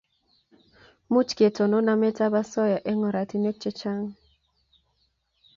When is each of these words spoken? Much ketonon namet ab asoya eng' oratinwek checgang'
Much 1.13 1.31
ketonon 1.37 1.83
namet 1.87 2.17
ab 2.25 2.33
asoya 2.41 2.77
eng' 2.89 3.05
oratinwek 3.09 3.57
checgang' 3.63 4.09